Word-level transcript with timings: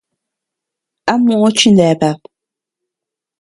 ¿A 1.11 1.13
muʼu 1.23 1.49
chineabed? 1.57 2.17